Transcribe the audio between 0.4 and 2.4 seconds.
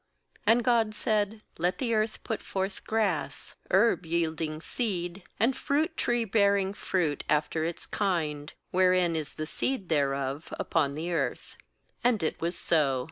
nAnd God said: 'Let the earth